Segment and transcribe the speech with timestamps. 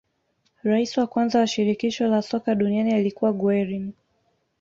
[0.63, 3.93] Rais wa kwanza wa shirikisho la soka duniani alikuwa guerin